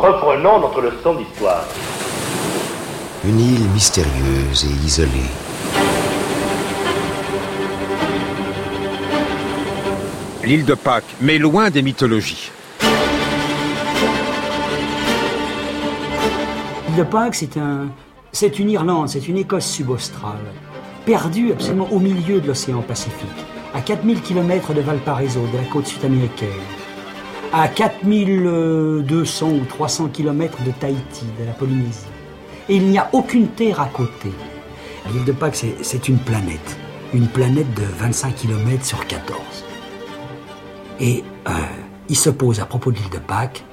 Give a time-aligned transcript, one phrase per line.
[0.00, 1.64] Reprenons notre leçon d'histoire.
[3.24, 5.10] Une île mystérieuse et isolée.
[10.44, 12.52] L'île de Pâques, mais loin des mythologies.
[16.86, 17.88] L'île de Pâques, c'est un,
[18.30, 20.36] c'est une Irlande, c'est une Écosse subaustrale,
[21.06, 23.44] perdue absolument au milieu de l'océan Pacifique,
[23.74, 26.48] à 4000 km de Valparaiso, de la côte sud-américaine,
[27.52, 32.06] à 4200 ou 300 km de Tahiti, de la Polynésie.
[32.68, 34.30] Et il n'y a aucune terre à côté.
[35.12, 36.76] L'île de Pâques, c'est une planète.
[37.14, 39.40] Une planète de 25 km sur 14.
[41.00, 41.52] Et euh,
[42.08, 43.64] il se pose à propos de l'île de Pâques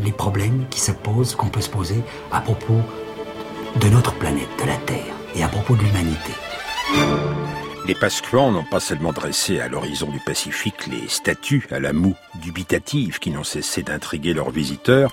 [0.00, 2.80] les problèmes qui se posent, qu'on peut se poser à propos
[3.80, 6.32] de notre planète, de la Terre, et à propos de l'humanité.
[7.84, 12.14] Les Pascuans n'ont pas seulement dressé à l'horizon du Pacifique les statues à la moue
[12.36, 15.10] dubitative qui n'ont cessé d'intriguer leurs visiteurs,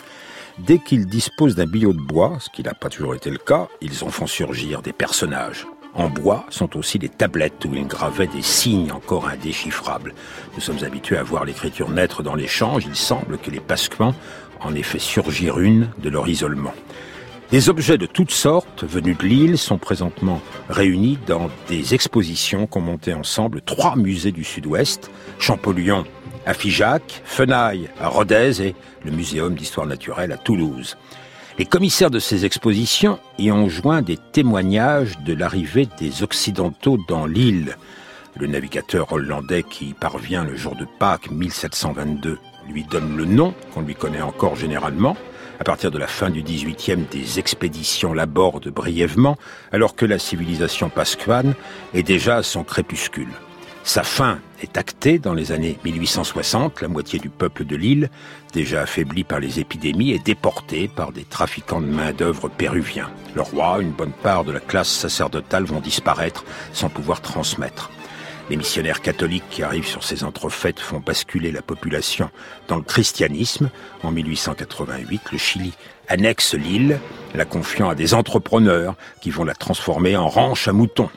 [0.60, 3.68] dès qu'ils disposent d'un billot de bois, ce qui n'a pas toujours été le cas,
[3.82, 5.66] ils en font surgir des personnages.
[5.96, 10.14] En bois sont aussi des tablettes où ils gravaient des signes encore indéchiffrables.
[10.54, 12.86] Nous sommes habitués à voir l'écriture naître dans l'échange.
[12.86, 14.14] Il semble que les Pascuans
[14.60, 16.76] en aient fait surgir une de leur isolement.
[17.52, 22.80] Des objets de toutes sortes venus de l'île sont présentement réunis dans des expositions qu'ont
[22.80, 26.04] montées ensemble trois musées du Sud-Ouest, Champollion
[26.46, 30.96] à Figeac, Fenaille à Rodez et le Muséum d'histoire naturelle à Toulouse.
[31.58, 37.26] Les commissaires de ces expositions y ont joint des témoignages de l'arrivée des Occidentaux dans
[37.26, 37.78] l'île.
[38.40, 42.38] Le navigateur hollandais qui parvient le jour de Pâques 1722
[42.70, 45.18] lui donne le nom qu'on lui connaît encore généralement,
[45.60, 49.38] à partir de la fin du XVIIIe, des expéditions l'abordent brièvement,
[49.72, 51.54] alors que la civilisation pasquane
[51.94, 53.28] est déjà à son crépuscule.
[53.84, 56.82] Sa fin est actée dans les années 1860.
[56.82, 58.10] La moitié du peuple de l'île,
[58.54, 63.10] déjà affaibli par les épidémies, est déporté par des trafiquants de main-d'œuvre péruviens.
[63.36, 67.90] Le roi, une bonne part de la classe sacerdotale vont disparaître sans pouvoir transmettre.
[68.50, 72.32] Les missionnaires catholiques qui arrivent sur ces entrefaites font basculer la population
[72.68, 73.70] dans le christianisme.
[74.02, 75.74] En 1888, le Chili
[76.08, 77.00] annexe l'île,
[77.36, 81.12] la confiant à des entrepreneurs qui vont la transformer en ranch à moutons.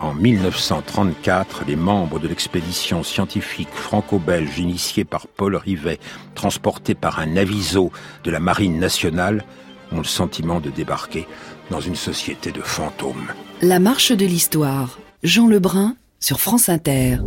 [0.00, 6.00] En 1934, les membres de l'expédition scientifique franco-belge initiée par Paul Rivet,
[6.34, 7.92] transportés par un aviso
[8.24, 9.44] de la Marine nationale,
[9.92, 11.28] ont le sentiment de débarquer
[11.70, 13.28] dans une société de fantômes.
[13.60, 14.98] La marche de l'histoire.
[15.22, 17.18] Jean Lebrun, sur France Inter.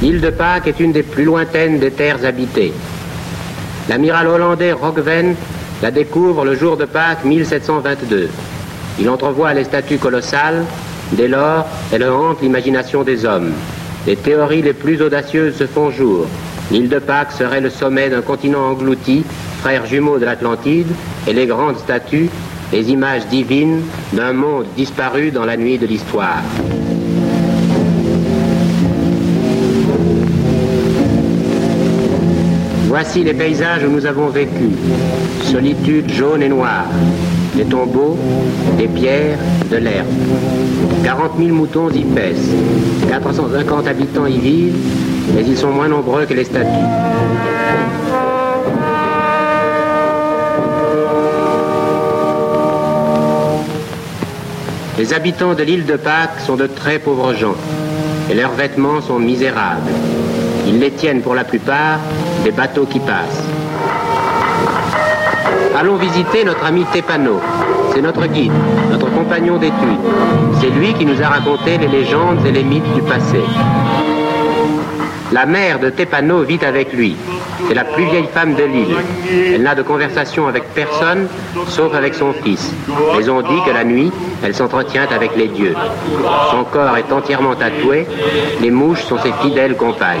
[0.00, 2.72] L'île de Pâques est une des plus lointaines des terres habitées.
[3.88, 5.34] L'amiral hollandais Roggven
[5.82, 8.28] la découvre le jour de Pâques 1722.
[8.98, 10.64] Il entrevoit les statues colossales,
[11.12, 13.52] dès lors, elle hante l'imagination des hommes.
[14.06, 16.26] Les théories les plus audacieuses se font jour.
[16.70, 19.24] L'île de Pâques serait le sommet d'un continent englouti,
[19.60, 20.90] frère jumeau de l'Atlantide,
[21.26, 22.30] et les grandes statues,
[22.72, 23.82] les images divines
[24.14, 26.42] d'un monde disparu dans la nuit de l'histoire.
[32.94, 34.68] Voici les paysages où nous avons vécu.
[35.44, 36.84] Solitude jaune et noire.
[37.54, 38.18] Des tombeaux,
[38.76, 39.38] des pierres,
[39.70, 40.08] de l'herbe.
[41.02, 42.52] 40 000 moutons y pèsent.
[43.08, 44.76] 450 habitants y vivent,
[45.34, 46.68] mais ils sont moins nombreux que les statues.
[54.98, 57.56] Les habitants de l'île de Pâques sont de très pauvres gens,
[58.30, 59.90] et leurs vêtements sont misérables.
[60.66, 61.98] Ils les tiennent pour la plupart
[62.42, 63.44] des bateaux qui passent.
[65.78, 67.40] Allons visiter notre ami Tépano.
[67.94, 68.52] C'est notre guide,
[68.90, 70.00] notre compagnon d'études.
[70.60, 73.40] C'est lui qui nous a raconté les légendes et les mythes du passé.
[75.32, 77.16] La mère de Tépano vit avec lui.
[77.68, 78.96] C'est la plus vieille femme de l'île.
[79.54, 81.28] Elle n'a de conversation avec personne,
[81.68, 82.72] sauf avec son fils.
[83.16, 84.10] Mais on dit que la nuit,
[84.42, 85.74] elle s'entretient avec les dieux.
[86.50, 88.06] Son corps est entièrement tatoué.
[88.60, 90.20] Les mouches sont ses fidèles compagnes.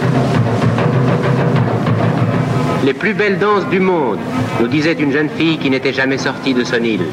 [2.83, 4.17] Les plus belles danses du monde,
[4.59, 7.05] nous disait une jeune fille qui n'était jamais sortie de son île.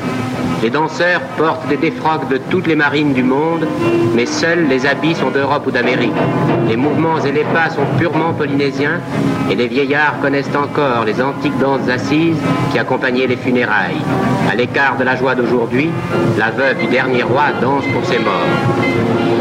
[0.62, 3.66] Les danseurs portent des défroques de toutes les marines du monde,
[4.14, 6.14] mais seuls les habits sont d'Europe ou d'Amérique.
[6.68, 9.00] Les mouvements et les pas sont purement polynésiens,
[9.50, 12.38] et les vieillards connaissent encore les antiques danses assises
[12.72, 14.02] qui accompagnaient les funérailles.
[14.50, 15.90] À l'écart de la joie d'aujourd'hui,
[16.38, 19.37] la veuve du dernier roi danse pour ses morts.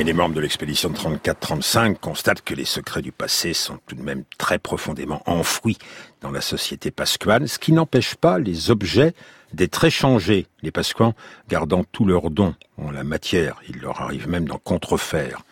[0.00, 3.94] Mais les membres de l'expédition de 34-35 constatent que les secrets du passé sont tout
[3.94, 5.76] de même très profondément enfouis
[6.22, 9.12] dans la société pascuane, ce qui n'empêche pas les objets
[9.52, 11.12] d'être échangés, les pascuans
[11.50, 13.60] gardant tous leurs dons en la matière.
[13.68, 15.42] Il leur arrive même d'en contrefaire.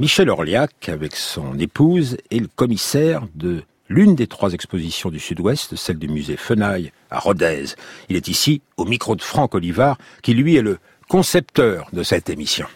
[0.00, 5.76] Michel Orliac, avec son épouse, est le commissaire de l'une des trois expositions du Sud-Ouest,
[5.76, 7.66] celle du musée Fenaille à Rodez.
[8.08, 12.28] Il est ici au micro de Franck Olivard, qui lui est le concepteur de cette
[12.28, 12.66] émission.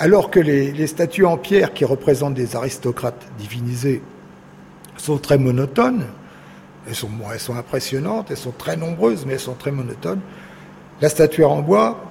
[0.00, 4.00] Alors que les, statues en pierre qui représentent des aristocrates divinisés
[4.96, 6.06] sont très monotones,
[6.86, 10.20] elles sont, elles sont impressionnantes, elles sont très nombreuses, mais elles sont très monotones,
[11.00, 12.04] la statuaire en bois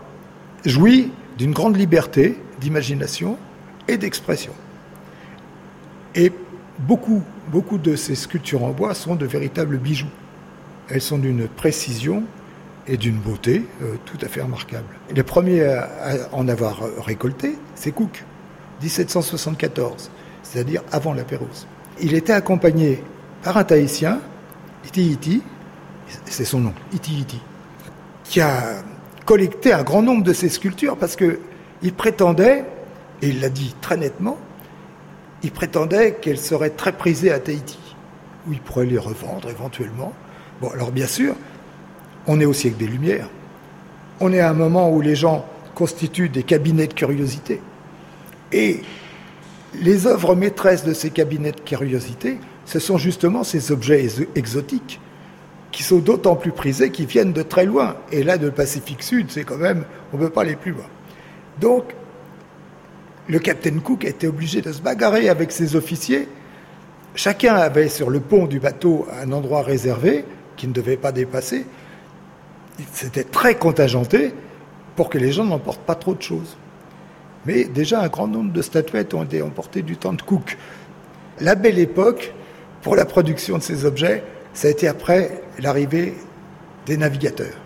[0.65, 3.37] jouit d'une grande liberté d'imagination
[3.87, 4.53] et d'expression.
[6.13, 6.31] Et
[6.79, 10.07] beaucoup, beaucoup de ces sculptures en bois sont de véritables bijoux.
[10.89, 12.23] Elles sont d'une précision
[12.87, 14.87] et d'une beauté euh, tout à fait remarquable.
[15.13, 18.23] Les premiers à, à en avoir récolté, c'est Cook,
[18.81, 20.09] 1774,
[20.43, 21.67] c'est-à-dire avant la Pérouse.
[21.99, 23.03] Il était accompagné
[23.43, 24.19] par un Tahitien,
[24.85, 25.41] Iti Iti,
[26.25, 27.41] c'est son nom, Iti Iti,
[28.23, 28.83] qui a
[29.25, 31.39] collecté un grand nombre de ces sculptures parce que
[31.81, 32.65] il prétendait,
[33.21, 34.37] et il l'a dit très nettement,
[35.43, 37.77] il prétendait qu'elles seraient très prisées à Tahiti,
[38.47, 40.13] où il pourrait les revendre éventuellement.
[40.61, 41.35] Bon, alors bien sûr,
[42.27, 43.29] on est au siècle des Lumières.
[44.19, 45.45] On est à un moment où les gens
[45.75, 47.61] constituent des cabinets de curiosité.
[48.51, 48.81] Et
[49.81, 54.99] les œuvres maîtresses de ces cabinets de curiosité, ce sont justement ces objets exotiques
[55.71, 57.95] qui sont d'autant plus prisés qu'ils viennent de très loin.
[58.11, 60.85] Et là, de Pacifique Sud, c'est quand même, on ne peut pas aller plus loin.
[61.59, 61.93] Donc,
[63.27, 66.27] le capitaine Cook a été obligé de se bagarrer avec ses officiers.
[67.13, 70.25] Chacun avait sur le pont du bateau un endroit réservé
[70.55, 71.65] qui ne devait pas dépasser.
[72.93, 74.33] C'était très contingenté
[74.95, 76.57] pour que les gens n'emportent pas trop de choses.
[77.45, 80.57] Mais déjà, un grand nombre de statuettes ont été emportées du temps de Cook.
[81.39, 82.33] La belle époque
[82.81, 86.15] pour la production de ces objets, ça a été après l'arrivée
[86.85, 87.57] des navigateurs.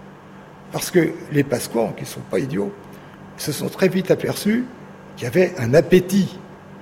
[0.71, 2.71] Parce que les Pasquans, qui ne sont pas idiots,
[3.37, 4.65] se sont très vite aperçus
[5.15, 6.37] qu'il y avait un appétit,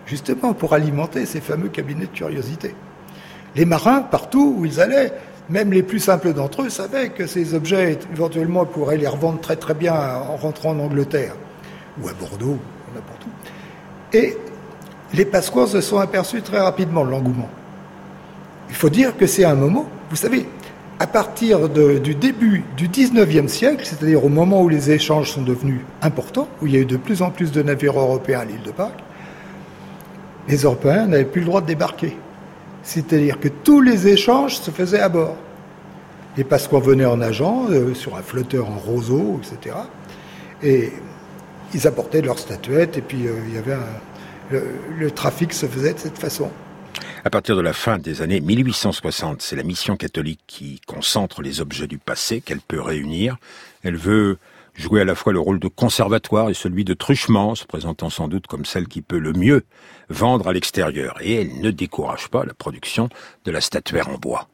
[0.06, 2.76] justement, pour alimenter ces fameux cabinets de curiosité.
[3.56, 5.14] Les marins, partout où ils allaient,
[5.50, 9.56] même les plus simples d'entre eux, savaient que ces objets, éventuellement, pourraient les revendre très
[9.56, 11.36] très bien en rentrant en Angleterre,
[12.02, 12.60] ou à Bordeaux,
[12.94, 14.16] n'importe où.
[14.16, 14.38] Et
[15.14, 17.50] les Pasquans se sont aperçus très rapidement de l'engouement.
[18.70, 20.48] Il faut dire que c'est un moment, vous savez,
[21.00, 25.80] à partir du début du 19e siècle, c'est-à-dire au moment où les échanges sont devenus
[26.02, 28.62] importants, où il y a eu de plus en plus de navires européens à l'île
[28.64, 29.02] de Pâques,
[30.48, 32.18] les Européens n'avaient plus le droit de débarquer.
[32.84, 35.36] C'est-à-dire que tous les échanges se faisaient à bord.
[36.38, 39.76] Les Pasquans venaient en nageant, euh, sur un flotteur en roseau, etc.
[40.64, 40.94] Et
[41.74, 43.78] ils apportaient leurs statuettes, et puis euh, il y avait
[44.52, 44.64] le,
[44.98, 46.50] le trafic se faisait de cette façon.
[47.26, 51.60] À partir de la fin des années 1860, c'est la mission catholique qui concentre les
[51.60, 53.38] objets du passé qu'elle peut réunir.
[53.84, 54.38] Elle veut
[54.80, 58.28] jouer à la fois le rôle de conservatoire et celui de truchement, se présentant sans
[58.28, 59.66] doute comme celle qui peut le mieux
[60.10, 61.18] vendre à l'extérieur.
[61.22, 63.10] Et elle ne décourage pas la production
[63.44, 64.48] de la statuaire en bois.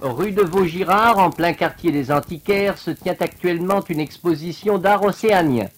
[0.00, 5.68] Rue de Vaugirard, en plein quartier des Antiquaires, se tient actuellement une exposition d'art océanien.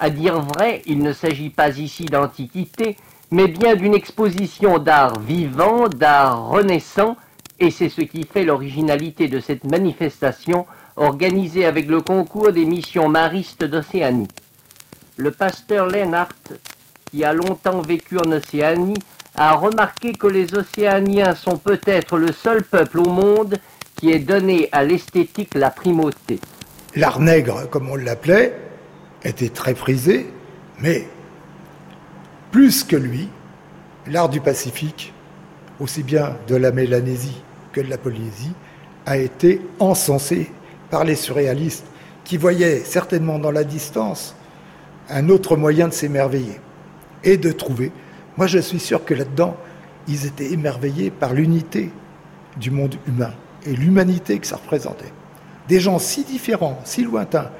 [0.00, 2.96] À dire vrai, il ne s'agit pas ici d'antiquité,
[3.30, 7.16] mais bien d'une exposition d'art vivant, d'art renaissant,
[7.60, 13.08] et c'est ce qui fait l'originalité de cette manifestation organisée avec le concours des missions
[13.08, 14.28] maristes d'Océanie.
[15.16, 16.28] Le pasteur Lennart,
[17.10, 18.98] qui a longtemps vécu en Océanie,
[19.34, 23.58] a remarqué que les Océaniens sont peut-être le seul peuple au monde
[23.96, 26.38] qui ait donné à l'esthétique la primauté.
[26.94, 28.54] L'art nègre, comme on l'appelait,
[29.24, 30.26] était très prisé,
[30.80, 31.06] mais
[32.50, 33.28] plus que lui,
[34.06, 35.14] l'art du Pacifique,
[35.80, 38.52] aussi bien de la Mélanésie que de la Polynésie,
[39.06, 40.50] a été encensé
[40.92, 41.86] par les surréalistes
[42.22, 44.36] qui voyaient certainement dans la distance
[45.08, 46.60] un autre moyen de s'émerveiller
[47.24, 47.90] et de trouver.
[48.36, 49.56] Moi, je suis sûr que là-dedans,
[50.06, 51.90] ils étaient émerveillés par l'unité
[52.58, 53.32] du monde humain
[53.64, 55.12] et l'humanité que ça représentait.
[55.66, 57.50] Des gens si différents, si lointains,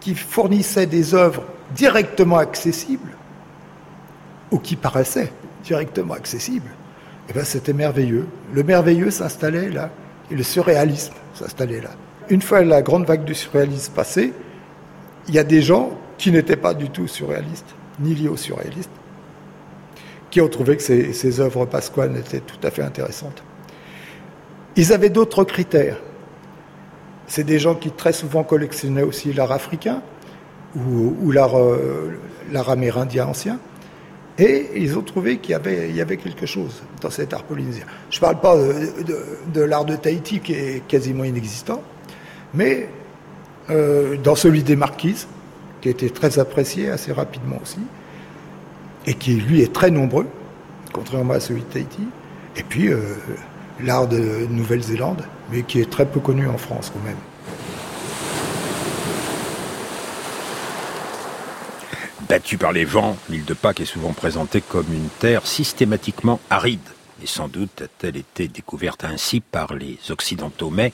[0.00, 1.44] qui fournissaient des œuvres
[1.74, 3.16] directement accessibles
[4.50, 5.32] ou qui paraissaient
[5.64, 6.70] directement accessibles,
[7.30, 8.26] eh ben, c'était merveilleux.
[8.52, 9.88] Le merveilleux s'installait là,
[10.30, 11.90] et le surréalisme s'installait là.
[12.30, 14.32] Une fois la grande vague du surréalisme passée,
[15.28, 18.90] il y a des gens qui n'étaient pas du tout surréalistes, ni liés au surréalisme,
[20.30, 23.42] qui ont trouvé que ces, œuvres pasquales étaient tout à fait intéressantes.
[24.76, 25.98] Ils avaient d'autres critères.
[27.26, 30.02] C'est des gens qui très souvent collectionnaient aussi l'art africain
[30.76, 32.16] ou, euh,
[32.50, 33.58] l'art amérindien ancien.
[34.38, 35.54] Et ils ont trouvé qu'il y
[36.00, 37.84] avait, quelque chose dans cet art polynésien.
[38.08, 39.18] Je ne parle pas de,
[39.52, 41.82] de, l'art de Tahiti qui est quasiment inexistant,
[42.54, 42.88] mais
[43.70, 45.28] euh, dans celui des marquises,
[45.80, 47.80] qui a été très apprécié assez rapidement aussi,
[49.06, 50.26] et qui lui est très nombreux,
[50.92, 52.08] contrairement à celui de Tahiti.
[52.56, 53.00] Et puis euh,
[53.80, 57.16] l'art de Nouvelle-Zélande, mais qui est très peu connu en France quand même.
[62.28, 66.80] Battue par les vents, l'île de Pâques est souvent présentée comme une terre systématiquement aride.
[67.22, 70.68] Et sans doute a-t-elle été découverte ainsi par les Occidentaux.
[70.68, 70.92] Mais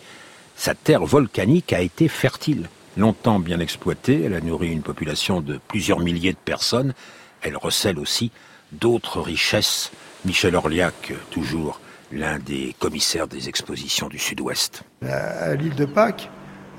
[0.56, 2.68] sa terre volcanique a été fertile.
[2.96, 6.94] Longtemps bien exploitée, elle a nourri une population de plusieurs milliers de personnes.
[7.42, 8.30] Elle recèle aussi
[8.72, 9.90] d'autres richesses.
[10.24, 11.80] Michel Orliac, toujours
[12.12, 14.84] l'un des commissaires des expositions du Sud-Ouest.
[15.02, 16.30] À l'île de Pâques,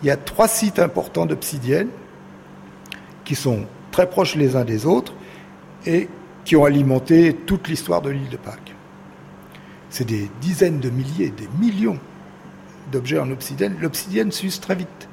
[0.02, 1.90] il y a trois sites importants d'obsidienne
[3.26, 5.14] qui sont très proches les uns des autres
[5.86, 6.08] et
[6.46, 8.74] qui ont alimenté toute l'histoire de l'île de Pâques.
[9.90, 12.00] C'est des dizaines de milliers, des millions
[12.92, 13.76] d'objets en obsidienne.
[13.82, 15.10] L'obsidienne s'use très vite.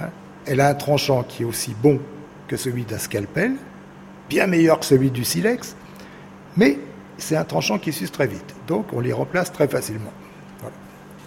[0.00, 0.10] Hein.
[0.46, 2.00] Elle a un tranchant qui est aussi bon
[2.46, 3.52] que celui d'un scalpel,
[4.28, 5.76] bien meilleur que celui du silex,
[6.56, 6.78] mais
[7.18, 8.54] c'est un tranchant qui s'use très vite.
[8.66, 10.12] Donc on les remplace très facilement.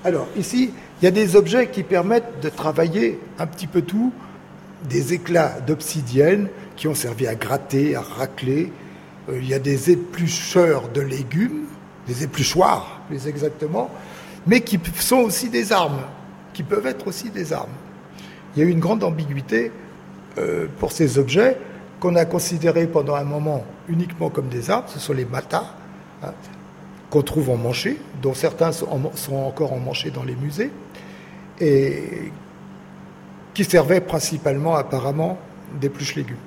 [0.03, 4.11] Alors ici, il y a des objets qui permettent de travailler un petit peu tout,
[4.89, 8.71] des éclats d'obsidienne qui ont servi à gratter, à racler.
[9.29, 11.65] Euh, il y a des éplucheurs de légumes,
[12.07, 13.91] des épluchoirs plus exactement,
[14.47, 16.01] mais qui sont aussi des armes,
[16.53, 17.69] qui peuvent être aussi des armes.
[18.55, 19.71] Il y a eu une grande ambiguïté
[20.37, 21.57] euh, pour ces objets
[21.99, 25.75] qu'on a considérés pendant un moment uniquement comme des armes, ce sont les matas,
[26.23, 26.33] hein,
[27.09, 30.71] qu'on trouve en manché, dont certains sont, en, encore emmanchés dans les musées,
[31.59, 32.31] et
[33.53, 35.37] qui servaient principalement apparemment
[35.79, 36.37] d'épluche légumes.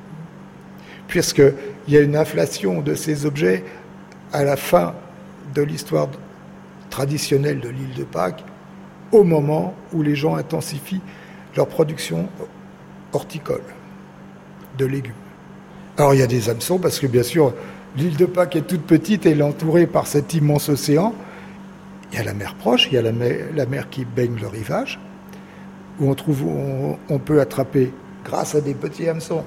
[1.07, 1.55] Puisqu'il
[1.95, 3.63] y a une inflation de ces objets
[4.33, 4.95] à la fin
[5.55, 6.09] de l'histoire
[6.95, 8.45] traditionnelle de l'île de Pâques,
[9.11, 11.01] au moment où les gens intensifient
[11.57, 12.29] leur production
[13.13, 13.65] horticole
[14.79, 15.13] de légumes.
[15.99, 17.53] Alors il y a des hameçons parce que bien sûr
[17.97, 21.13] l'île de Pâques est toute petite et elle est entourée par cet immense océan.
[22.13, 23.11] Il y a la mer proche, il y a la
[23.67, 25.01] mer, qui baigne le rivage,
[25.99, 26.45] où on, trouve,
[27.09, 27.91] on, peut attraper,
[28.25, 29.45] grâce à des petits hameçons,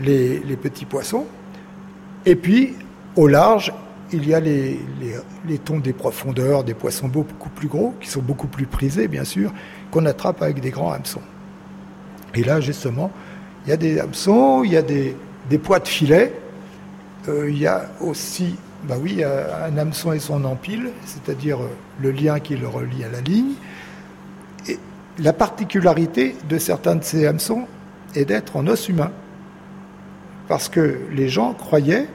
[0.00, 1.24] les, petits poissons.
[2.24, 2.76] Et puis,
[3.16, 3.72] au large,
[4.12, 5.16] il y a les, les,
[5.48, 9.52] les des profondeurs, des poissons beaucoup plus gros, qui sont beaucoup plus prisés, bien sûr,
[9.90, 11.22] qu'on attrape avec des grands hameçons.
[12.34, 13.10] Et là, justement,
[13.64, 15.16] il y a des hameçons, il y a des,
[15.50, 16.32] des poids de filet,
[17.28, 21.58] euh, il y a aussi, bah oui, un hameçon et son empile, c'est-à-dire
[22.00, 23.54] le lien qui le relie à la ligne.
[24.68, 24.78] Et
[25.18, 27.66] la particularité de certains de ces hameçons
[28.14, 29.10] est d'être en os humain.
[30.46, 32.06] Parce que les gens croyaient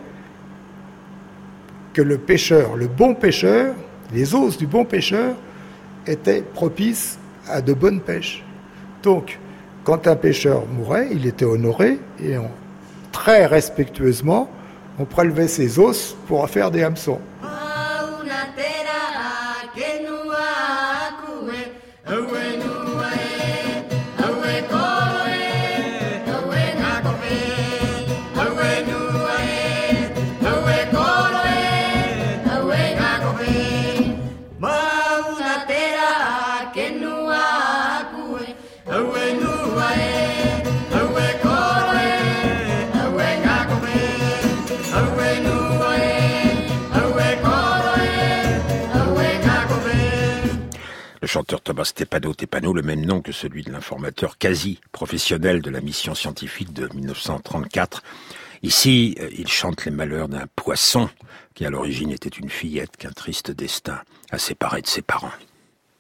[1.94, 3.74] que le pêcheur, le bon pêcheur,
[4.14, 5.36] les os du bon pêcheur
[6.08, 7.18] étaient propices
[7.48, 8.44] à de bonnes pêches.
[9.04, 9.40] Donc,
[9.84, 12.36] quand un pêcheur mourait, il était honoré et
[13.12, 14.50] très respectueusement,
[15.00, 17.20] on prélevait ses os pour faire des hameçons.
[51.32, 55.80] Chanteur Thomas Stepano Tepano, le même nom que celui de l'informateur quasi professionnel de la
[55.80, 58.04] mission scientifique de 1934.
[58.64, 61.10] Ici, euh, il chante les malheurs d'un poisson
[61.54, 65.32] qui à l'origine était une fillette qu'un triste destin a séparé de ses parents.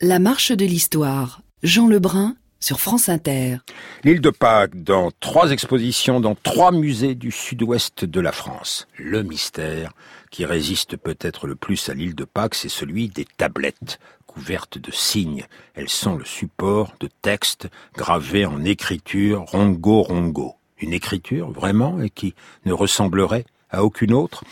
[0.02, 1.42] La marche de l'histoire.
[1.64, 3.58] Jean Lebrun sur France Inter.
[4.04, 8.86] L'île de Pâques dans trois expositions dans trois musées du sud-ouest de la France.
[8.98, 9.94] Le mystère
[10.30, 14.00] qui résiste peut-être le plus à l'île de Pâques, c'est celui des tablettes
[14.34, 15.46] couvertes de signes.
[15.76, 20.56] Elles sont le support de textes gravés en écriture rongo rongo.
[20.80, 22.34] Une écriture, vraiment, et qui
[22.66, 24.44] ne ressemblerait à aucune autre?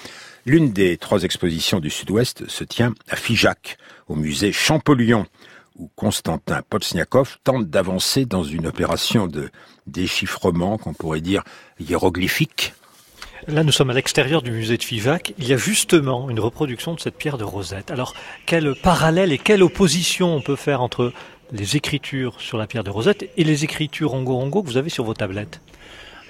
[0.46, 5.26] L'une des trois expositions du Sud-Ouest se tient à Figeac, au musée Champollion,
[5.76, 9.50] où Constantin Potsniakov tente d'avancer dans une opération de
[9.88, 11.44] déchiffrement qu'on pourrait dire
[11.80, 12.74] hiéroglyphique.
[13.48, 15.34] Là, nous sommes à l'extérieur du musée de Figeac.
[15.38, 17.90] Il y a justement une reproduction de cette pierre de Rosette.
[17.90, 18.14] Alors,
[18.46, 21.14] quel parallèle et quelle opposition on peut faire entre
[21.52, 25.06] les écritures sur la pierre de Rosette et les écritures rongo-rongo que vous avez sur
[25.06, 25.62] vos tablettes?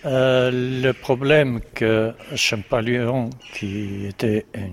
[0.05, 0.51] Euh,
[0.81, 4.69] le problème que Champollion, qui était un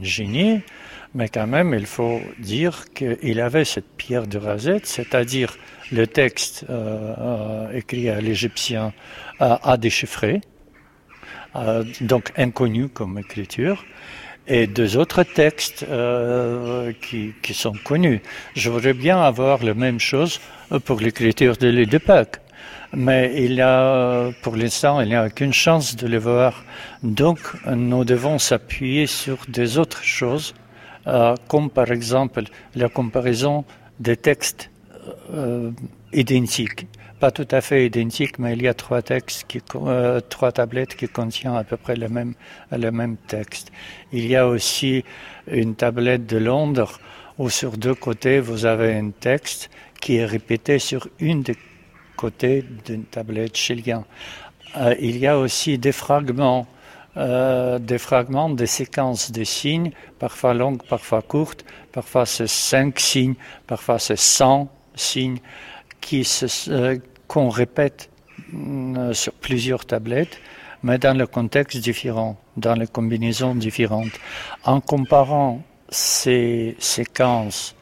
[1.14, 5.56] mais quand même, il faut dire qu'il avait cette pierre de Rosette, c'est-à-dire
[5.90, 8.92] le texte euh, euh, écrit à l'égyptien
[9.40, 10.40] à déchiffrer,
[12.00, 13.84] donc inconnu comme écriture,
[14.46, 15.84] et deux autres textes
[17.00, 18.20] qui, qui, sont connus.
[18.54, 20.40] Je voudrais bien avoir la même chose
[20.84, 21.88] pour l'écriture de l'île
[22.92, 26.64] mais il y a, pour l'instant, il n'y a aucune chance de le voir.
[27.02, 30.54] Donc, nous devons s'appuyer sur des autres choses,
[31.06, 32.44] euh, comme par exemple
[32.74, 33.64] la comparaison
[34.00, 34.70] des textes
[35.34, 35.70] euh,
[36.12, 36.86] identiques.
[37.20, 41.08] Pas tout à fait identiques, mais il y a trois textes, euh, trois tablettes qui
[41.08, 42.34] contiennent à peu près le même,
[42.70, 43.72] le même texte.
[44.12, 45.02] Il y a aussi
[45.50, 47.00] une tablette de Londres
[47.38, 49.70] où sur deux côtés vous avez un texte
[50.00, 51.56] qui est répété sur une des
[52.16, 54.04] côté d'une tablette chilien.
[54.76, 56.66] Euh, il y a aussi des fragments,
[57.16, 63.34] euh, des fragments, des séquences de signes, parfois longues, parfois courtes, parfois c'est cinq signes,
[63.66, 65.38] parfois c'est 100 signes
[66.68, 66.96] euh,
[67.26, 68.10] qu'on répète
[68.52, 70.38] mm, sur plusieurs tablettes,
[70.82, 74.12] mais dans le contexte différent, dans les combinaisons différentes.
[74.64, 77.74] En comparant ces séquences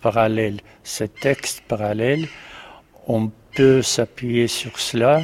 [0.00, 2.26] parallèles, ces textes parallèles,
[3.06, 5.22] on peut s'appuyer sur cela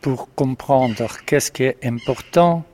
[0.00, 2.64] pour comprendre qu'est-ce qui est important,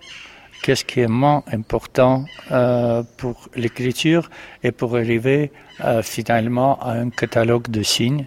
[0.62, 4.30] qu'est-ce qui est moins important euh, pour l'écriture
[4.62, 5.50] et pour arriver
[5.84, 8.26] euh, finalement à un catalogue de signes,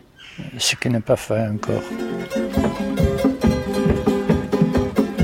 [0.57, 1.83] ce qui n'est pas fait encore.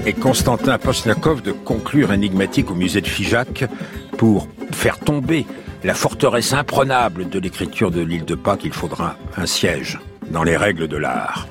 [0.06, 3.66] Et Constantin Posnakov de conclure énigmatique au musée de Figeac
[4.18, 5.46] pour faire tomber
[5.84, 10.58] la forteresse imprenable de l'écriture de l'île de Pâques, il faudra un siège dans les
[10.58, 11.48] règles de l'art.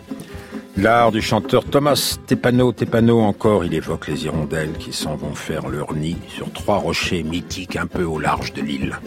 [0.76, 5.68] L'art du chanteur Thomas Tepano, Tepano encore, il évoque les hirondelles qui s'en vont faire
[5.68, 8.98] leur nid sur trois rochers mythiques un peu au large de l'île.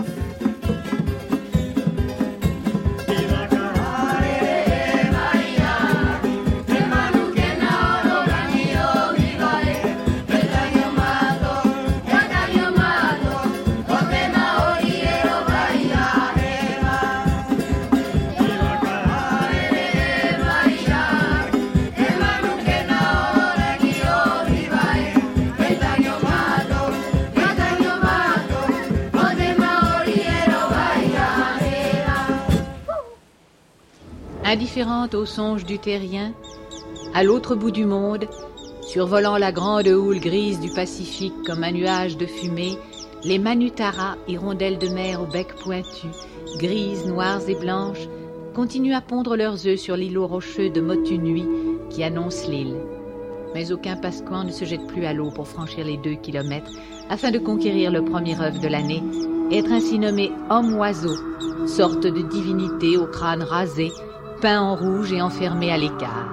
[34.55, 36.31] Indifférente aux songes du terrien,
[37.13, 38.25] à l'autre bout du monde,
[38.81, 42.77] survolant la grande houle grise du Pacifique comme un nuage de fumée,
[43.25, 46.07] les Manutaras, hirondelles de mer au bec pointu,
[46.57, 48.07] grises, noires et blanches,
[48.53, 51.45] continuent à pondre leurs œufs sur l'îlot rocheux de Motunui
[51.89, 52.77] qui annonce l'île.
[53.53, 56.71] Mais aucun pasquan ne se jette plus à l'eau pour franchir les deux kilomètres
[57.09, 59.03] afin de conquérir le premier œuf de l'année
[59.51, 61.17] et être ainsi nommé homme-oiseau,
[61.67, 63.91] sorte de divinité au crâne rasé,
[64.41, 66.29] peint en rouge et enfermé à l'écart.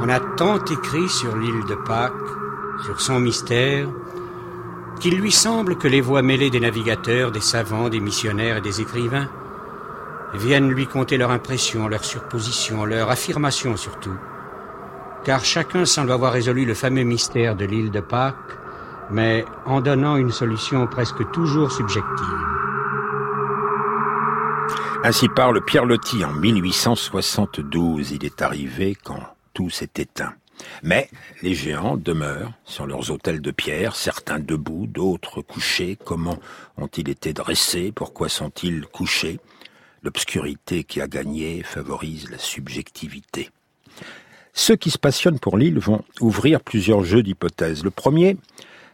[0.00, 2.12] On a tant écrit sur l'île de Pâques,
[2.84, 3.88] sur son mystère,
[5.00, 8.80] qu'il lui semble que les voix mêlées des navigateurs, des savants, des missionnaires et des
[8.80, 9.28] écrivains
[10.34, 14.16] viennent lui conter leurs impressions, leurs suppositions, leurs affirmations surtout,
[15.24, 18.58] car chacun semble avoir résolu le fameux mystère de l'île de Pâques,
[19.10, 22.55] mais en donnant une solution presque toujours subjective.
[25.08, 28.10] Ainsi parle Pierre Loti en 1872.
[28.10, 29.20] Il est arrivé quand
[29.54, 30.34] tout s'est éteint.
[30.82, 31.08] Mais
[31.42, 35.96] les géants demeurent sur leurs autels de pierre, certains debout, d'autres couchés.
[36.04, 36.40] Comment
[36.76, 37.92] ont-ils été dressés?
[37.94, 39.38] Pourquoi sont-ils couchés?
[40.02, 43.50] L'obscurité qui a gagné favorise la subjectivité.
[44.54, 47.84] Ceux qui se passionnent pour l'île vont ouvrir plusieurs jeux d'hypothèses.
[47.84, 48.38] Le premier,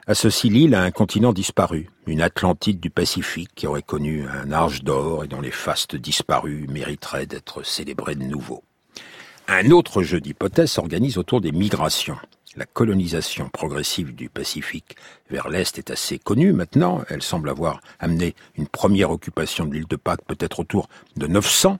[0.06, 4.82] associe l'île à un continent disparu, une Atlantide du Pacifique qui aurait connu un âge
[4.82, 8.62] d'or et dont les fastes disparus mériteraient d'être célébrés de nouveau.
[9.48, 12.16] Un autre jeu d'hypothèses s'organise autour des migrations.
[12.56, 14.96] La colonisation progressive du Pacifique
[15.30, 17.02] vers l'Est est assez connue maintenant.
[17.08, 21.78] Elle semble avoir amené une première occupation de l'île de Pâques peut-être autour de 900.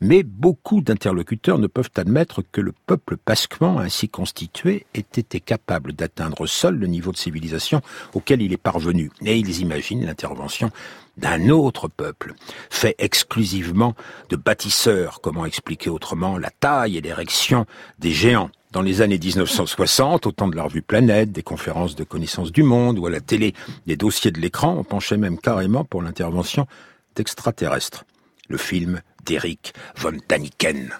[0.00, 5.92] Mais beaucoup d'interlocuteurs ne peuvent admettre que le peuple pasquement ainsi constitué ait été capable
[5.92, 7.80] d'atteindre seul le niveau de civilisation
[8.12, 9.10] auquel il est parvenu.
[9.24, 10.70] Et ils imaginent l'intervention
[11.16, 12.34] d'un autre peuple,
[12.70, 13.94] fait exclusivement
[14.30, 17.66] de bâtisseurs, comment expliquer autrement la taille et l'érection
[17.98, 18.50] des géants.
[18.72, 22.64] Dans les années 1960, au temps de la revue Planète, des conférences de connaissance du
[22.64, 23.54] monde ou à la télé,
[23.86, 26.66] des dossiers de l'écran, on penchait même carrément pour l'intervention
[27.14, 28.04] d'extraterrestres.
[28.48, 30.90] Le film d'Eric von Daniken.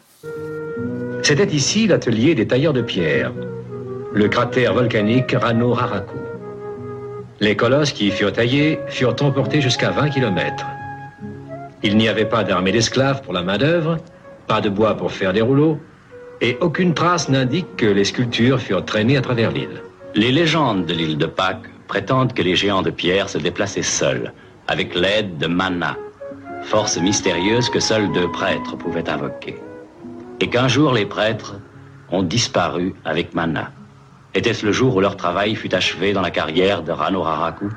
[1.22, 3.32] C'était ici l'atelier des tailleurs de pierre,
[4.12, 6.18] le cratère volcanique Rano Raraku.
[7.40, 10.66] Les colosses qui y furent taillés furent emportés jusqu'à 20 km.
[11.82, 13.98] Il n'y avait pas d'armée d'esclaves pour la main-d'œuvre,
[14.46, 15.78] pas de bois pour faire des rouleaux,
[16.40, 19.82] et aucune trace n'indique que les sculptures furent traînées à travers l'île.
[20.14, 24.32] Les légendes de l'île de Pâques prétendent que les géants de pierre se déplaçaient seuls,
[24.68, 25.96] avec l'aide de Mana,
[26.64, 29.56] force mystérieuse que seuls deux prêtres pouvaient invoquer.
[30.40, 31.56] Et qu'un jour les prêtres
[32.10, 33.70] ont disparu avec Mana.
[34.34, 37.70] Était-ce le jour où leur travail fut achevé dans la carrière de Rano Raraku?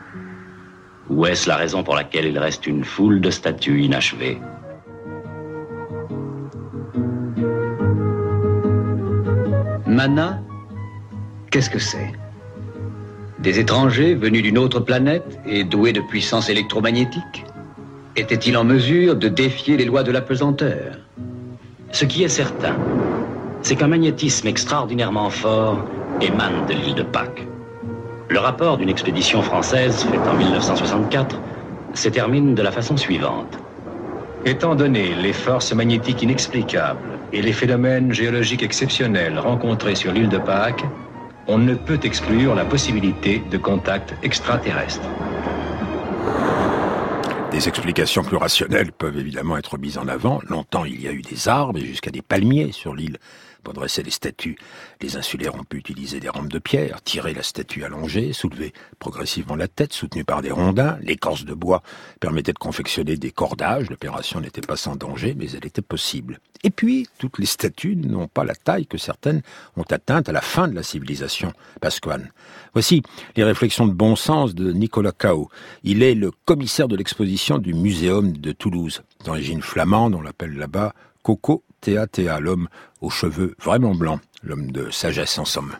[1.10, 4.40] Ou est-ce la raison pour laquelle il reste une foule de statues inachevées?
[9.86, 10.42] Mana,
[11.52, 12.12] qu'est-ce que c'est?
[13.40, 17.47] Des étrangers venus d'une autre planète et doués de puissance électromagnétique?
[18.18, 20.98] Était-il en mesure de défier les lois de la pesanteur?
[21.92, 22.76] Ce qui est certain,
[23.62, 25.86] c'est qu'un magnétisme extraordinairement fort
[26.20, 27.48] émane de l'île de Pâques.
[28.30, 31.40] Le rapport d'une expédition française faite en 1964
[31.94, 33.60] se termine de la façon suivante.
[34.46, 40.40] Étant donné les forces magnétiques inexplicables et les phénomènes géologiques exceptionnels rencontrés sur l'île de
[40.40, 40.86] Pâques,
[41.48, 45.08] on ne peut exclure la possibilité de contact extraterrestre.
[47.58, 50.40] Des explications plus rationnelles peuvent évidemment être mises en avant.
[50.48, 53.18] Longtemps, il y a eu des arbres et jusqu'à des palmiers sur l'île
[53.64, 54.58] pour dresser les statues.
[55.02, 59.56] Les insulaires ont pu utiliser des rampes de pierre, tirer la statue allongée, soulever progressivement
[59.56, 60.98] la tête, soutenue par des rondins.
[61.02, 61.84] L'écorce de bois
[62.20, 63.90] permettait de confectionner des cordages.
[63.90, 66.40] L'opération n'était pas sans danger, mais elle était possible.
[66.64, 69.42] Et puis, toutes les statues n'ont pas la taille que certaines
[69.76, 72.32] ont atteinte à la fin de la civilisation pasquane.
[72.74, 73.04] Voici
[73.36, 75.50] les réflexions de bon sens de Nicolas Cao.
[75.84, 79.04] Il est le commissaire de l'exposition du Muséum de Toulouse.
[79.26, 80.94] D'origine flamande, on l'appelle là-bas
[81.24, 82.68] Coco Théa Théa, l'homme
[83.02, 85.76] aux cheveux vraiment blancs, l'homme de sagesse en somme.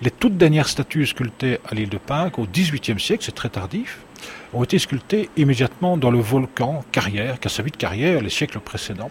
[0.00, 4.00] Les toutes dernières statues sculptées à l'île de Pâques au XVIIIe siècle, c'est très tardif,
[4.52, 9.10] ont été sculptées immédiatement dans le volcan Carrière, de carrière les siècles précédents.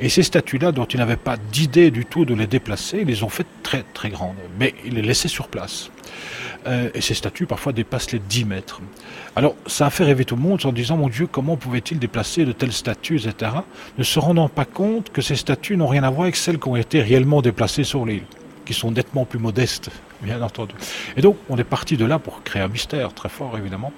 [0.00, 3.22] Et ces statues-là, dont ils n'avaient pas d'idée du tout de les déplacer, ils les
[3.22, 5.90] ont faites très très grandes, mais ils les laissaient sur place.
[6.66, 8.80] Euh, et ces statues parfois dépassent les 10 mètres.
[9.34, 12.44] Alors ça a fait rêver tout le monde en disant mon Dieu comment pouvait-il déplacer
[12.44, 13.52] de telles statues, etc.
[13.98, 16.68] Ne se rendant pas compte que ces statues n'ont rien à voir avec celles qui
[16.68, 18.22] ont été réellement déplacées sur l'île,
[18.64, 19.90] qui sont nettement plus modestes,
[20.22, 20.74] bien entendu.
[21.16, 23.92] Et donc on est parti de là pour créer un mystère très fort évidemment.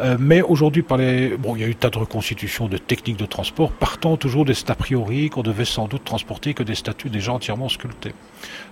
[0.00, 1.36] Euh, mais aujourd'hui, par les...
[1.36, 4.54] bon, il y a eu tas de reconstitutions de techniques de transport, partant toujours des
[4.68, 8.14] a priori qu'on devait sans doute transporter que des statues déjà entièrement sculptées.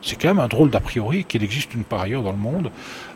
[0.02, 2.70] C'est quand même un drôle d'a priori qu'il existe une part ailleurs dans le monde.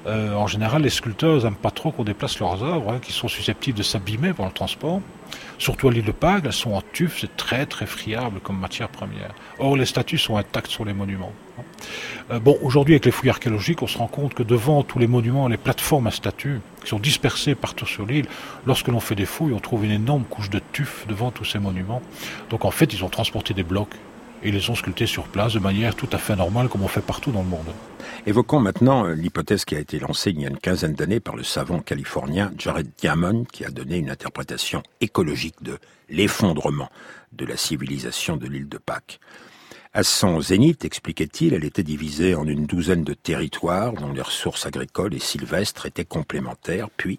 [0.06, 3.28] Euh, en général, les sculpteurs n'aiment pas trop qu'on déplace leurs œuvres, hein, qui sont
[3.28, 5.00] susceptibles de s'abîmer pendant le transport.
[5.61, 9.35] Surtout l'île de Pâques, elles sont en tuf, c'est très très friable comme matière première.
[9.59, 11.35] Or, les statues sont intactes sur les monuments.
[12.31, 15.07] Euh, bon, aujourd'hui, avec les fouilles archéologiques, on se rend compte que devant tous les
[15.07, 18.25] monuments, les plateformes à statues, qui sont dispersées partout sur l'île,
[18.64, 21.59] lorsque l'on fait des fouilles, on trouve une énorme couche de tuf devant tous ces
[21.59, 22.01] monuments.
[22.49, 23.94] Donc en fait, ils ont transporté des blocs
[24.42, 27.00] et les ont sculptés sur place de manière tout à fait normale, comme on fait
[27.00, 27.72] partout dans le monde.
[28.26, 31.37] Évoquons maintenant euh, l'hypothèse qui a été lancée il y a une quinzaine d'années par
[31.37, 36.90] le savant californien Jared Diamond, qui a donné une interprétation écologique de l'effondrement
[37.33, 39.20] de la civilisation de l'île de Pâques.
[39.92, 44.64] À son zénith, expliquait-il, elle était divisée en une douzaine de territoires dont les ressources
[44.64, 47.18] agricoles et sylvestres étaient complémentaires, puis,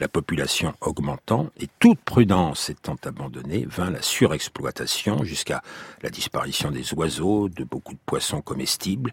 [0.00, 5.62] la population augmentant et toute prudence étant abandonnée, vint la surexploitation jusqu'à
[6.02, 9.12] la disparition des oiseaux, de beaucoup de poissons comestibles,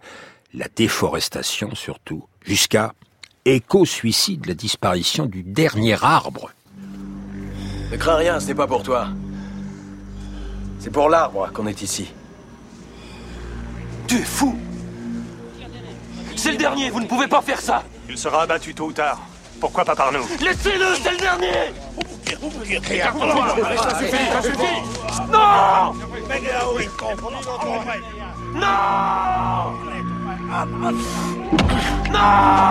[0.53, 2.93] la déforestation surtout, jusqu'à
[3.43, 6.51] éco-suicide, la disparition du dernier arbre.
[7.91, 9.09] Ne crains rien, ce n'est pas pour toi.
[10.79, 12.13] C'est pour l'arbre qu'on est ici.
[14.07, 14.57] Tu es fou
[16.37, 19.21] C'est le dernier, vous ne pouvez pas faire ça Il sera abattu tôt ou tard.
[19.59, 21.73] Pourquoi pas par nous Laissez-le, c'est le dernier
[22.27, 24.81] Ça suffit, ça suffit
[25.31, 25.93] Non
[28.53, 29.87] Non Non
[32.11, 32.67] Non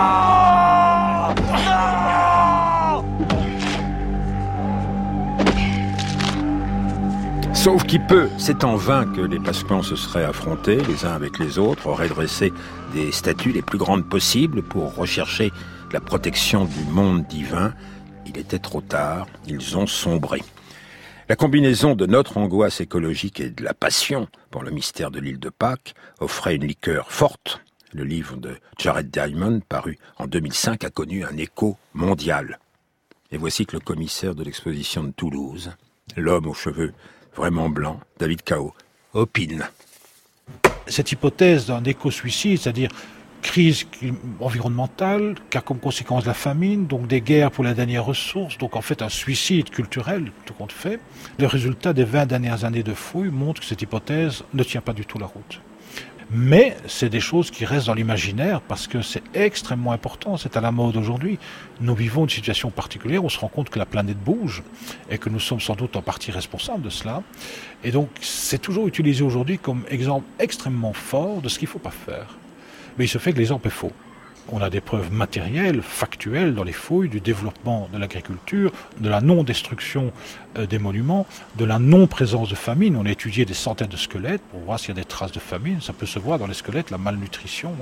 [7.53, 11.41] Sauf qui peut, c'est en vain que les Pasquans se seraient affrontés les uns avec
[11.41, 12.53] les autres, auraient dressé
[12.95, 15.53] des statues les plus grandes possibles pour rechercher
[15.93, 17.75] la protection du monde divin.
[18.27, 20.43] Il était trop tard, ils ont sombré.
[21.29, 25.41] La combinaison de notre angoisse écologique et de la passion pour le mystère de l'île
[25.41, 27.61] de Pâques offrait une liqueur forte.
[27.93, 32.59] Le livre de Jared Diamond, paru en 2005, a connu un écho mondial.
[33.33, 35.73] Et voici que le commissaire de l'exposition de Toulouse,
[36.17, 36.93] l'homme aux cheveux
[37.35, 38.75] vraiment blancs, David Cao,
[39.13, 39.69] opine.
[40.87, 42.91] Cette hypothèse d'un éco-suicide, c'est-à-dire
[43.47, 43.87] crise
[44.41, 48.75] environnementale qui a comme conséquence la famine, donc des guerres pour la dernière ressource, donc
[48.75, 50.99] en fait un suicide culturel, tout compte fait.
[51.39, 54.93] Le résultat des 20 dernières années de fouilles montre que cette hypothèse ne tient pas
[54.93, 55.61] du tout la route.
[56.33, 60.61] Mais c'est des choses qui restent dans l'imaginaire parce que c'est extrêmement important, c'est à
[60.61, 61.39] la mode aujourd'hui.
[61.81, 64.65] Nous vivons une situation particulière, on se rend compte que la planète bouge
[65.09, 67.23] et que nous sommes sans doute en partie responsables de cela.
[67.85, 71.79] Et donc c'est toujours utilisé aujourd'hui comme exemple extrêmement fort de ce qu'il ne faut
[71.79, 72.37] pas faire.
[72.99, 73.93] Mais il se fait que l'exemple est faux.
[74.49, 79.21] On a des preuves matérielles, factuelles dans les fouilles du développement de l'agriculture, de la
[79.21, 80.13] non-destruction
[80.57, 82.95] euh, des monuments, de la non-présence de famine.
[82.97, 85.41] On a étudié des centaines de squelettes pour voir s'il y a des traces de
[85.41, 85.81] famine.
[85.81, 87.75] Ça peut se voir dans les squelettes, la malnutrition.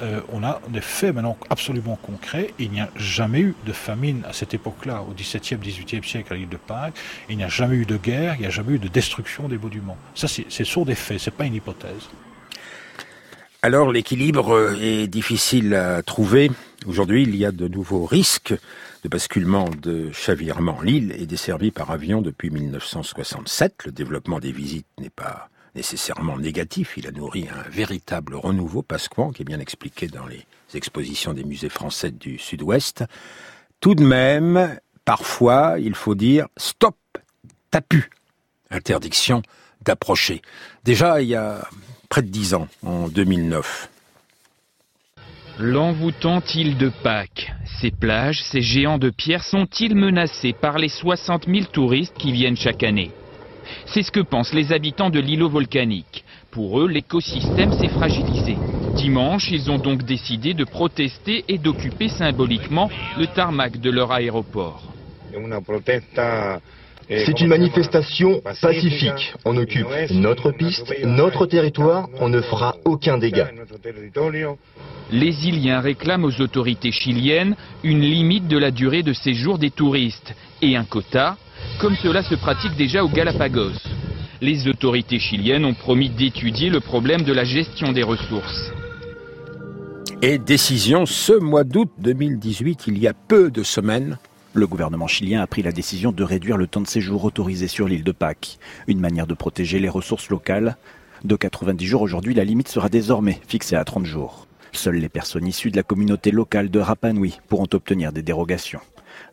[0.00, 2.54] Euh, on a des faits maintenant absolument concrets.
[2.58, 6.36] Il n'y a jamais eu de famine à cette époque-là, au XVIIe, XVIIIe siècle à
[6.36, 6.94] l'île de Pâques.
[7.28, 9.58] Il n'y a jamais eu de guerre, il n'y a jamais eu de destruction des
[9.58, 9.98] monuments.
[10.14, 12.08] Ça, c'est sur des faits, c'est pas une hypothèse.
[13.64, 16.50] Alors l'équilibre euh, est difficile à trouver.
[16.88, 18.52] Aujourd'hui, il y a de nouveaux risques
[19.04, 20.80] de basculement de chavirement.
[20.82, 23.84] L'île est desservie par avion depuis 1967.
[23.84, 26.94] Le développement des visites n'est pas nécessairement négatif.
[26.96, 30.44] Il a nourri un véritable renouveau pasquan qui est bien expliqué dans les
[30.74, 33.04] expositions des musées français du Sud-Ouest.
[33.78, 36.96] Tout de même, parfois, il faut dire stop,
[37.70, 38.10] tapu.
[38.72, 39.40] Interdiction
[39.84, 40.42] d'approcher.
[40.82, 41.68] Déjà, il y a
[42.12, 43.88] près de 10 ans, en 2009.
[45.58, 51.46] L'envoûtante île de Pâques, ces plages, ces géants de pierre sont-ils menacés par les 60
[51.46, 53.12] 000 touristes qui viennent chaque année?
[53.86, 56.22] C'est ce que pensent les habitants de l'îlot volcanique.
[56.50, 58.58] Pour eux, l'écosystème s'est fragilisé.
[58.94, 64.82] Dimanche, ils ont donc décidé de protester et d'occuper symboliquement le tarmac de leur aéroport.
[67.24, 69.34] C'est une manifestation pacifique.
[69.44, 73.50] On occupe notre piste, notre territoire, on ne fera aucun dégât.
[75.10, 80.34] Les Iliens réclament aux autorités chiliennes une limite de la durée de séjour des touristes
[80.62, 81.36] et un quota,
[81.80, 83.78] comme cela se pratique déjà aux Galapagos.
[84.40, 88.72] Les autorités chiliennes ont promis d'étudier le problème de la gestion des ressources.
[90.22, 94.18] Et décision ce mois d'août 2018, il y a peu de semaines,
[94.54, 97.88] le gouvernement chilien a pris la décision de réduire le temps de séjour autorisé sur
[97.88, 100.76] l'île de Pâques, une manière de protéger les ressources locales.
[101.24, 104.46] De 90 jours aujourd'hui, la limite sera désormais fixée à 30 jours.
[104.72, 108.80] Seules les personnes issues de la communauté locale de Rapa Nui pourront obtenir des dérogations.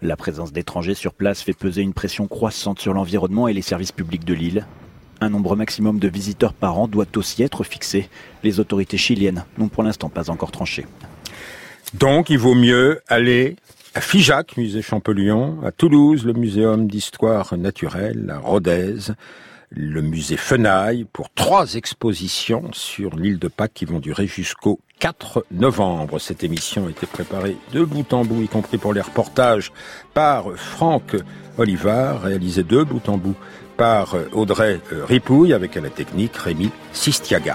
[0.02, 3.92] La présence d'étrangers sur place fait peser une pression croissante sur l'environnement et les services
[3.92, 4.66] publics de l'île.
[5.20, 8.10] Un nombre maximum de visiteurs par an doit aussi être fixé.
[8.44, 10.86] Les autorités chiliennes n'ont pour l'instant pas encore tranché.
[11.94, 13.58] Donc il vaut mieux aller
[13.96, 19.14] à Figeac, musée Champollion, à Toulouse, le muséum d'histoire naturelle, à Rodez,
[19.72, 25.46] le musée Fenaille, pour trois expositions sur l'île de Pâques qui vont durer jusqu'au 4
[25.52, 26.20] novembre.
[26.20, 29.72] Cette émission a été préparée de bout en bout, y compris pour les reportages,
[30.14, 31.16] par Franck
[31.58, 33.36] Olivard, réalisé de bout en bout
[33.76, 37.54] par Audrey Ripouille, avec à la technique Rémi Sistiaga.